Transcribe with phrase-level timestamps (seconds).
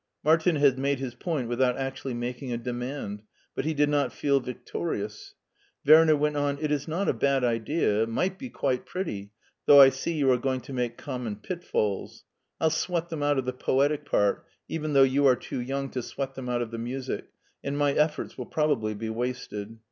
[0.23, 3.21] Martin had made his point without actually making a demand,
[3.53, 5.35] but he did not feel victor ious.
[5.85, 9.29] Werner went on':" It is not a bad idea; might be quite pretty,
[9.67, 12.25] though I see you are going to make common pitfalls.
[12.59, 16.01] I'll sweat them out of the poetic part even though you are too young to
[16.01, 17.27] sweat them out of the music,
[17.63, 19.77] and my efforts will probably be wasted.